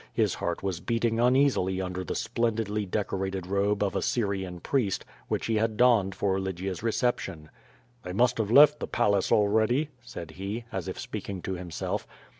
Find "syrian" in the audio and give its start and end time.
4.01-4.59